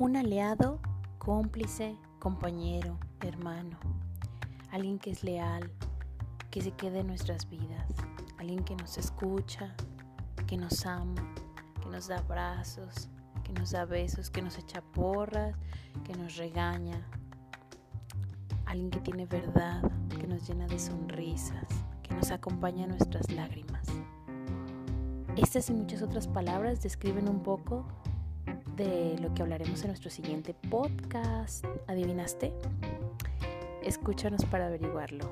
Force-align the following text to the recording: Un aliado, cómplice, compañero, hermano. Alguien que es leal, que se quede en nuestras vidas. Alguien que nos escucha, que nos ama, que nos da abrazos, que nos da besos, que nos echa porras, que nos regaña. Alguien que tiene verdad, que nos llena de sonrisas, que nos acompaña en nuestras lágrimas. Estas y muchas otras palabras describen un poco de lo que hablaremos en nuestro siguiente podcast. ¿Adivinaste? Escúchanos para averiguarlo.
Un 0.00 0.16
aliado, 0.16 0.78
cómplice, 1.18 1.94
compañero, 2.20 2.96
hermano. 3.20 3.76
Alguien 4.70 4.98
que 4.98 5.10
es 5.10 5.22
leal, 5.22 5.70
que 6.50 6.62
se 6.62 6.70
quede 6.70 7.00
en 7.00 7.08
nuestras 7.08 7.46
vidas. 7.50 7.86
Alguien 8.38 8.64
que 8.64 8.74
nos 8.76 8.96
escucha, 8.96 9.74
que 10.46 10.56
nos 10.56 10.86
ama, 10.86 11.34
que 11.82 11.90
nos 11.90 12.08
da 12.08 12.16
abrazos, 12.16 13.10
que 13.44 13.52
nos 13.52 13.72
da 13.72 13.84
besos, 13.84 14.30
que 14.30 14.40
nos 14.40 14.56
echa 14.56 14.80
porras, 14.80 15.54
que 16.02 16.14
nos 16.14 16.38
regaña. 16.38 17.06
Alguien 18.64 18.88
que 18.88 19.00
tiene 19.00 19.26
verdad, 19.26 19.82
que 20.18 20.26
nos 20.26 20.48
llena 20.48 20.66
de 20.66 20.78
sonrisas, 20.78 21.68
que 22.02 22.14
nos 22.14 22.30
acompaña 22.30 22.84
en 22.84 22.92
nuestras 22.92 23.30
lágrimas. 23.30 23.86
Estas 25.36 25.68
y 25.68 25.74
muchas 25.74 26.00
otras 26.00 26.26
palabras 26.26 26.80
describen 26.80 27.28
un 27.28 27.42
poco 27.42 27.84
de 28.76 29.16
lo 29.20 29.34
que 29.34 29.42
hablaremos 29.42 29.80
en 29.82 29.88
nuestro 29.88 30.10
siguiente 30.10 30.54
podcast. 30.54 31.64
¿Adivinaste? 31.86 32.52
Escúchanos 33.82 34.44
para 34.44 34.66
averiguarlo. 34.66 35.30